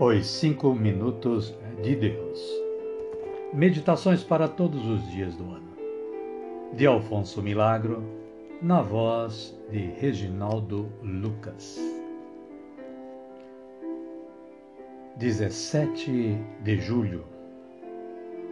Os 0.00 0.26
Cinco 0.26 0.74
Minutos 0.74 1.56
de 1.80 1.94
Deus. 1.94 2.40
Meditações 3.52 4.24
para 4.24 4.48
todos 4.48 4.84
os 4.84 5.08
dias 5.08 5.36
do 5.36 5.44
ano. 5.44 5.68
De 6.72 6.84
Alfonso 6.84 7.40
Milagro, 7.40 8.02
na 8.60 8.82
voz 8.82 9.56
de 9.70 9.78
Reginaldo 9.78 10.88
Lucas. 11.00 11.78
17 15.16 16.38
de 16.64 16.76
julho. 16.78 17.24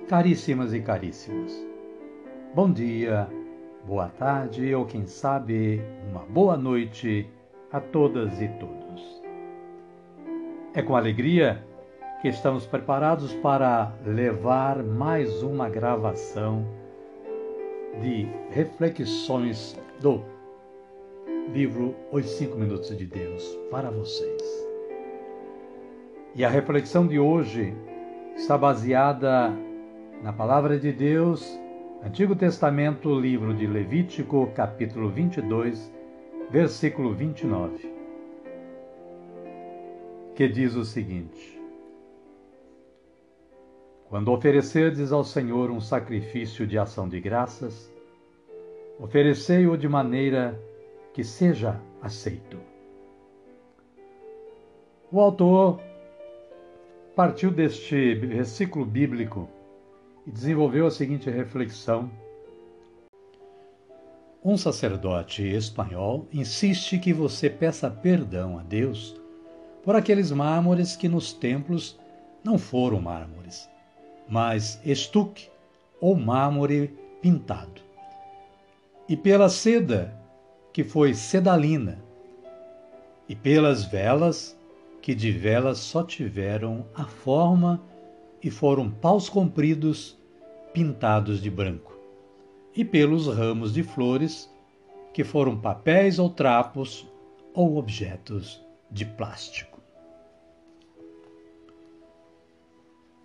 Caríssimas 0.06 0.73
e 0.73 0.80
caríssimos, 0.80 1.52
bom 2.54 2.70
dia, 2.70 3.29
boa 3.84 4.09
tarde 4.10 4.73
ou 4.73 4.87
quem 4.87 5.06
sabe, 5.09 5.82
uma 6.09 6.20
boa 6.20 6.56
noite 6.56 7.29
a 7.73 7.80
todas 7.80 8.40
e 8.40 8.46
todos. 8.60 8.81
É 10.74 10.80
com 10.80 10.96
alegria 10.96 11.62
que 12.22 12.28
estamos 12.28 12.64
preparados 12.64 13.34
para 13.34 13.92
levar 14.06 14.82
mais 14.82 15.42
uma 15.42 15.68
gravação 15.68 16.66
de 18.01 18.26
reflexões 18.51 19.79
do 20.01 20.23
livro 21.52 21.95
Os 22.10 22.24
Cinco 22.24 22.56
Minutos 22.56 22.96
de 22.96 23.04
Deus 23.04 23.46
para 23.70 23.90
vocês. 23.90 24.42
E 26.34 26.42
a 26.42 26.48
reflexão 26.48 27.07
de 27.07 27.18
hoje 27.18 27.74
está 28.34 28.57
baseada 28.57 29.52
na 30.23 30.32
Palavra 30.32 30.79
de 30.79 30.90
Deus, 30.90 31.60
Antigo 32.02 32.34
Testamento, 32.34 33.14
livro 33.20 33.52
de 33.52 33.66
Levítico, 33.66 34.51
capítulo 34.54 35.10
22, 35.10 35.92
versículo 36.51 37.12
29 37.12 37.91
que 40.35 40.49
diz 40.49 40.75
o 40.75 40.85
seguinte: 40.85 41.61
Quando 44.09 44.33
oferecerdes 44.33 45.13
ao 45.13 45.25
Senhor 45.25 45.71
um 45.71 45.80
sacrifício 45.80 46.66
de 46.66 46.79
ação 46.79 47.09
de 47.09 47.21
graças, 47.21 47.91
oferecei-o 48.99 49.77
de 49.77 49.88
maneira 49.88 50.59
que 51.13 51.23
seja 51.23 51.80
aceito. 52.01 52.59
O 55.10 55.21
autor 55.21 55.80
partiu 57.15 57.51
deste 57.51 58.15
versículo 58.15 58.87
bíblico 58.87 59.49
e 60.27 60.30
desenvolveu 60.30 60.87
a 60.87 60.91
seguinte 60.91 61.29
reflexão. 61.29 62.10
Um 64.43 64.56
sacerdote 64.56 65.47
espanhol 65.47 66.27
insiste 66.33 66.99
que 66.99 67.12
você 67.12 67.50
peça 67.50 67.91
perdão 67.91 68.59
a 68.59 68.62
Deus 68.62 69.22
por 69.84 69.97
aqueles 69.97 70.31
mármores 70.31 70.97
que 70.97 71.09
nos 71.09 71.33
templos 71.33 71.99
não 72.44 72.59
foram 72.59 73.00
mármores, 73.00 73.69
mas 74.28 74.81
estuque 74.84 75.49
ou 76.00 76.16
mármore 76.16 76.97
pintado, 77.21 77.81
e 79.09 79.16
pela 79.16 79.48
seda 79.48 80.16
que 80.72 80.82
foi 80.82 81.15
sedalina, 81.15 82.03
e 83.28 83.34
pelas 83.34 83.84
velas 83.84 84.59
que 85.00 85.15
de 85.15 85.31
velas 85.31 85.78
só 85.78 86.03
tiveram 86.03 86.87
a 86.94 87.04
forma 87.04 87.82
e 88.42 88.50
foram 88.50 88.91
paus 88.91 89.28
compridos 89.28 90.19
pintados 90.72 91.41
de 91.41 91.50
branco, 91.50 91.97
e 92.75 92.84
pelos 92.84 93.26
ramos 93.26 93.72
de 93.72 93.82
flores 93.82 94.53
que 95.12 95.22
foram 95.22 95.60
papéis 95.60 96.19
ou 96.19 96.31
trapos 96.31 97.06
ou 97.53 97.76
objetos 97.76 98.65
de 98.91 99.04
plástico. 99.04 99.72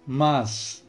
Mas 0.10 0.88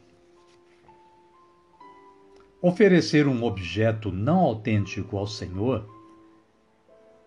oferecer 2.62 3.26
um 3.26 3.42
objeto 3.42 4.12
não 4.12 4.38
autêntico 4.38 5.16
ao 5.16 5.26
Senhor 5.26 5.88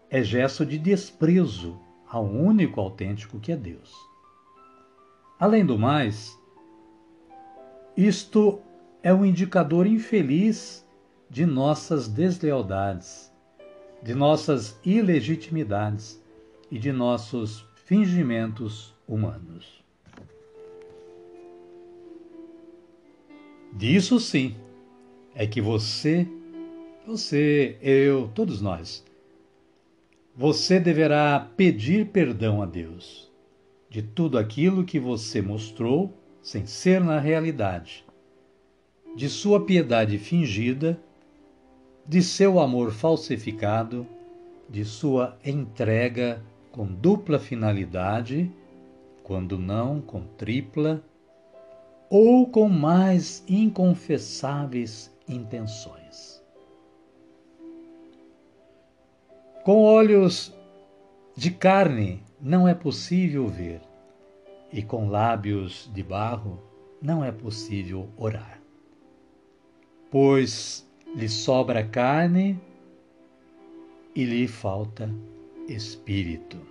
é 0.10 0.24
gesto 0.24 0.66
de 0.66 0.78
desprezo 0.78 1.78
ao 2.08 2.26
único 2.26 2.80
autêntico 2.80 3.42
que 3.42 3.52
é 3.52 3.58
Deus. 3.58 3.94
Além 5.38 5.66
do 5.66 5.78
mais, 5.78 6.40
isto 7.98 8.62
é 9.04 9.14
um 9.14 9.26
indicador 9.26 9.86
infeliz 9.86 10.88
de 11.30 11.46
nossas 11.46 12.08
deslealdades, 12.08 13.30
de 14.02 14.16
nossas 14.16 14.80
ilegitimidades 14.86 16.24
e 16.72 16.80
de 16.80 16.94
nossos 16.94 17.66
fingimentos 17.76 18.96
humanos. 19.06 19.81
Disso 23.74 24.20
sim, 24.20 24.56
é 25.34 25.48
que 25.48 25.62
você, 25.62 26.28
você, 27.08 27.78
eu, 27.82 28.30
todos 28.36 28.62
nós, 28.62 29.04
você 30.36 30.80
deverá 30.80 31.40
pedir 31.56 32.08
perdão 32.08 32.62
a 32.62 32.66
Deus 32.66 33.32
de 33.90 34.02
tudo 34.02 34.38
aquilo 34.38 34.84
que 34.84 35.00
você 35.00 35.42
mostrou 35.42 36.14
sem 36.42 36.66
ser 36.66 37.02
na 37.02 37.20
realidade, 37.20 38.06
de 39.16 39.30
sua 39.30 39.66
piedade 39.66 40.18
fingida, 40.18 41.00
de 42.06 42.22
seu 42.22 42.60
amor 42.60 42.92
falsificado, 42.92 44.06
de 44.70 44.84
sua 44.84 45.38
entrega 45.46 46.42
com 46.72 46.86
dupla 46.86 47.40
finalidade, 47.40 48.52
quando 49.24 49.58
não 49.58 50.02
com 50.02 50.22
tripla 50.22 51.04
ou 52.12 52.46
com 52.46 52.68
mais 52.68 53.42
inconfessáveis 53.48 55.10
intenções. 55.30 56.44
Com 59.64 59.82
olhos 59.82 60.54
de 61.38 61.50
carne 61.52 62.22
não 62.42 62.68
é 62.68 62.74
possível 62.74 63.48
ver, 63.48 63.80
e 64.74 64.84
com 64.84 65.08
lábios 65.08 65.90
de 65.94 66.04
barro 66.04 66.60
não 67.02 67.24
é 67.24 67.32
possível 67.32 68.10
orar. 68.18 68.62
Pois 70.10 70.86
lhe 71.16 71.30
sobra 71.30 71.82
carne 71.88 72.60
e 74.14 74.26
lhe 74.26 74.50
falta 74.50 75.10
espírito. 75.66 76.71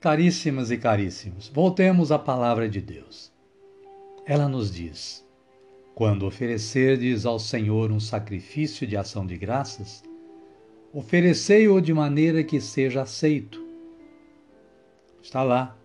Caríssimas 0.00 0.70
e 0.70 0.78
caríssimos, 0.78 1.48
voltemos 1.48 2.12
à 2.12 2.18
palavra 2.20 2.68
de 2.68 2.80
Deus. 2.80 3.32
Ela 4.24 4.48
nos 4.48 4.70
diz: 4.70 5.26
Quando 5.92 6.24
oferecerdes 6.24 7.26
ao 7.26 7.40
Senhor 7.40 7.90
um 7.90 7.98
sacrifício 7.98 8.86
de 8.86 8.96
ação 8.96 9.26
de 9.26 9.36
graças, 9.36 10.04
oferecei-o 10.92 11.80
de 11.80 11.92
maneira 11.92 12.44
que 12.44 12.60
seja 12.60 13.02
aceito. 13.02 13.60
Está 15.20 15.42
lá, 15.42 15.76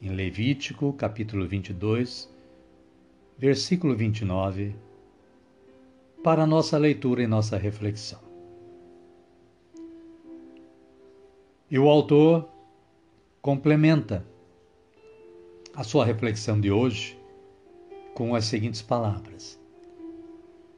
em 0.00 0.08
Levítico, 0.12 0.94
capítulo 0.94 1.46
22, 1.46 2.32
versículo 3.36 3.94
29, 3.94 4.74
para 6.24 6.46
nossa 6.46 6.78
leitura 6.78 7.22
e 7.22 7.26
nossa 7.26 7.58
reflexão. 7.58 8.20
E 11.70 11.78
o 11.78 11.86
autor 11.86 12.48
complementa 13.48 14.26
a 15.74 15.82
sua 15.82 16.04
reflexão 16.04 16.60
de 16.60 16.70
hoje 16.70 17.18
com 18.12 18.34
as 18.34 18.44
seguintes 18.44 18.82
palavras: 18.82 19.58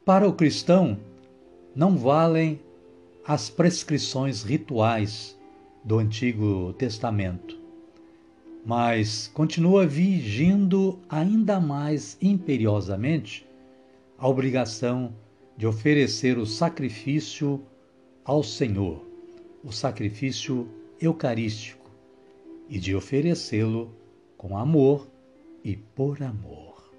Para 0.05 0.25
o 0.25 0.31
cristão, 0.31 0.97
não 1.75 1.97
valem 1.97 2.61
as 3.27 3.49
prescrições 3.49 4.43
rituais 4.43 5.37
do 5.83 5.99
Antigo 5.99 6.71
Testamento, 6.77 7.59
mas 8.65 9.27
continua 9.33 9.85
vigindo 9.85 10.97
ainda 11.09 11.59
mais 11.59 12.17
imperiosamente 12.21 13.45
a 14.17 14.29
obrigação 14.29 15.13
de 15.57 15.67
oferecer 15.67 16.37
o 16.37 16.45
sacrifício 16.45 17.61
ao 18.23 18.41
Senhor, 18.41 19.05
o 19.61 19.73
sacrifício 19.73 20.69
eucarístico 21.01 21.80
e 22.71 22.79
de 22.79 22.95
oferecê-lo 22.95 23.93
com 24.37 24.57
amor 24.57 25.05
e 25.61 25.75
por 25.75 26.23
amor. 26.23 26.89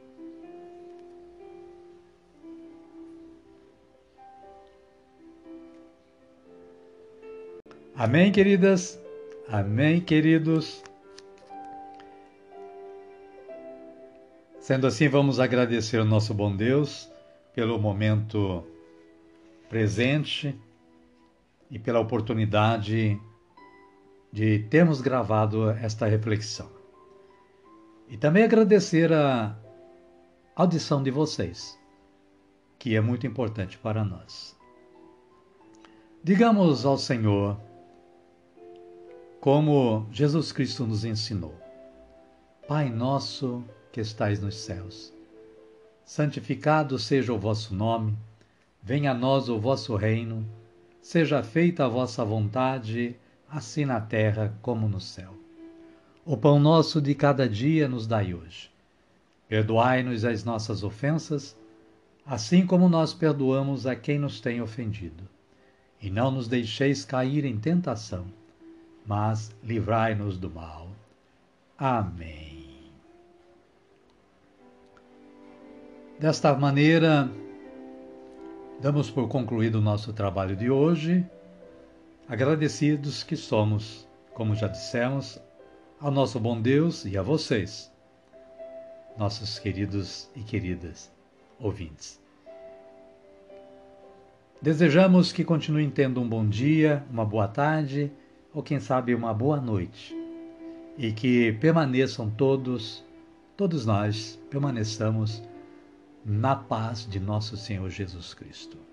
Amém, 7.94 8.30
queridas? 8.30 9.00
Amém, 9.48 9.98
queridos? 9.98 10.82
Sendo 14.60 14.86
assim, 14.86 15.08
vamos 15.08 15.40
agradecer 15.40 15.96
ao 15.96 16.04
nosso 16.04 16.34
bom 16.34 16.54
Deus 16.54 17.10
pelo 17.54 17.78
momento 17.78 18.62
presente 19.70 20.54
e 21.70 21.78
pela 21.78 21.98
oportunidade 21.98 23.16
de 23.16 23.31
termos 24.70 25.00
gravado 25.00 25.70
esta 25.70 26.06
reflexão. 26.06 26.70
E 28.08 28.17
também 28.17 28.44
agradecer 28.44 29.12
a 29.12 29.56
audição 30.56 31.02
de 31.02 31.11
vocês, 31.11 31.79
que 32.79 32.96
é 32.96 33.00
muito 33.00 33.26
importante 33.26 33.79
para 33.79 34.05
nós. 34.05 34.56
Digamos 36.25 36.84
ao 36.87 36.96
Senhor, 36.96 37.61
como 39.40 40.06
Jesus 40.11 40.52
Cristo 40.52 40.87
nos 40.87 41.05
ensinou: 41.05 41.55
Pai 42.67 42.88
nosso 42.88 43.64
que 43.90 44.00
estais 44.00 44.40
nos 44.40 44.56
céus, 44.56 45.12
santificado 46.05 46.99
seja 46.99 47.32
o 47.32 47.38
vosso 47.38 47.75
nome, 47.75 48.17
venha 48.82 49.11
a 49.11 49.14
nós 49.14 49.49
o 49.49 49.58
vosso 49.58 49.94
reino, 49.94 50.46
seja 51.00 51.43
feita 51.43 51.84
a 51.84 51.88
vossa 51.88 52.25
vontade, 52.25 53.17
assim 53.52 53.84
na 53.84 54.00
terra 54.00 54.52
como 54.62 54.88
no 54.88 55.00
céu. 55.00 55.34
O 56.25 56.37
pão 56.37 56.58
nosso 56.58 57.00
de 57.00 57.14
cada 57.14 57.49
dia 57.49 57.87
nos 57.87 58.06
dai 58.06 58.34
hoje. 58.34 58.70
Perdoai-nos 59.49 60.25
as 60.25 60.43
nossas 60.43 60.82
ofensas, 60.82 61.56
assim 62.25 62.66
como 62.66 62.88
nós 62.88 63.12
perdoamos 63.12 63.87
a 63.87 63.94
quem 63.94 64.19
nos 64.19 64.40
tem 64.40 64.60
ofendido. 64.60 65.28
E 66.00 66.10
não 66.10 66.31
nos 66.31 66.49
deixeis 66.49 67.04
cair 67.04 67.44
em 67.44 67.58
tentação 67.58 68.26
mas 69.06 69.55
livrai-nos 69.62 70.38
do 70.38 70.50
mal. 70.50 70.88
Amém. 71.76 72.62
Desta 76.19 76.55
maneira, 76.55 77.28
damos 78.81 79.10
por 79.10 79.28
concluído 79.28 79.76
o 79.76 79.81
nosso 79.81 80.12
trabalho 80.12 80.55
de 80.55 80.70
hoje, 80.70 81.26
agradecidos 82.28 83.22
que 83.22 83.36
somos, 83.36 84.08
como 84.34 84.54
já 84.54 84.69
dissemos, 84.69 85.40
ao 86.00 86.10
nosso 86.10 86.38
bom 86.40 86.60
Deus 86.60 87.04
e 87.04 87.16
a 87.16 87.22
vocês, 87.22 87.92
nossos 89.16 89.58
queridos 89.58 90.28
e 90.34 90.42
queridas 90.42 91.10
ouvintes. 91.58 92.20
Desejamos 94.60 95.32
que 95.32 95.44
continuem 95.44 95.90
tendo 95.90 96.20
um 96.20 96.28
bom 96.28 96.48
dia, 96.48 97.04
uma 97.10 97.24
boa 97.24 97.48
tarde 97.48 98.12
ou 98.54 98.62
quem 98.62 98.78
sabe 98.78 99.14
uma 99.14 99.34
boa 99.34 99.60
noite. 99.60 100.16
E 100.96 101.10
que 101.10 101.52
permaneçam 101.54 102.30
todos, 102.30 103.04
todos 103.56 103.86
nós, 103.86 104.38
permaneçamos 104.50 105.42
na 106.24 106.54
paz 106.54 107.06
de 107.08 107.19
nosso 107.19 107.56
Senhor 107.56 107.88
Jesus 107.88 108.34
Cristo. 108.34 108.91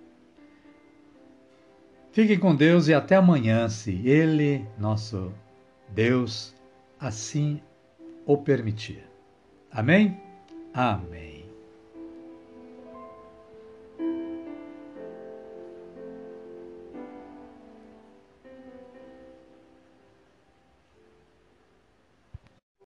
Fiquem 2.11 2.39
com 2.39 2.55
Deus 2.55 2.87
e 2.87 2.93
até 2.93 3.15
amanhã, 3.15 3.69
se 3.69 3.91
Ele, 4.07 4.65
nosso 4.77 5.31
Deus, 5.89 6.55
assim 6.99 7.61
o 8.25 8.37
permitir. 8.37 9.03
Amém? 9.71 10.19
Amém. 10.73 11.18